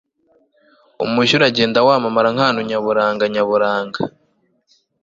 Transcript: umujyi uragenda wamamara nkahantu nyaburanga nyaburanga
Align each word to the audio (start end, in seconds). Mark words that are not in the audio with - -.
umujyi 1.05 1.33
uragenda 1.37 1.79
wamamara 1.87 2.29
nkahantu 2.35 2.59
nyaburanga 2.69 3.23
nyaburanga 3.33 3.99